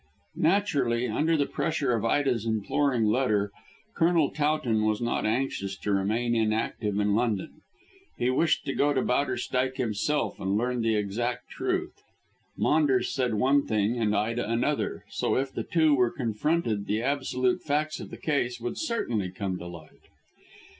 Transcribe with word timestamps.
Naturally, 0.37 1.07
under 1.07 1.37
the 1.37 1.45
pressure 1.45 1.93
of 1.93 2.03
Ida's 2.03 2.43
imploring 2.47 3.05
letter, 3.05 3.51
Colonel 3.95 4.31
Towton 4.31 4.83
was 4.83 4.99
not 4.99 5.27
anxious 5.27 5.77
to 5.77 5.91
remain 5.91 6.33
inactive 6.33 6.99
in 6.99 7.13
London. 7.13 7.61
He 8.17 8.31
wished 8.31 8.65
to 8.65 8.73
go 8.73 8.93
to 8.95 9.03
Bowderstyke 9.03 9.75
himself 9.77 10.39
and 10.39 10.57
learn 10.57 10.81
the 10.81 10.95
exact 10.95 11.49
truth. 11.49 12.01
Maunders 12.57 13.13
said 13.13 13.35
one 13.35 13.67
thing 13.67 13.95
and 13.99 14.15
Ida 14.15 14.49
another, 14.49 15.05
so 15.11 15.35
if 15.35 15.51
the 15.53 15.61
two 15.61 15.93
were 15.93 16.09
confronted 16.09 16.87
the 16.87 17.03
absolute 17.03 17.61
facts 17.61 17.99
of 17.99 18.09
the 18.09 18.17
case 18.17 18.59
would 18.59 18.79
certainly 18.79 19.29
come 19.29 19.59
to 19.59 19.67
light. 19.67 20.01